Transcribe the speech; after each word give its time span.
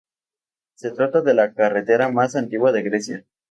Se 0.73 0.89
trata 0.89 1.21
de 1.21 1.35
la 1.35 1.53
carretera 1.53 2.09
más 2.09 2.35
antigua 2.35 2.71
de 2.71 2.81
Grecia. 2.81 3.25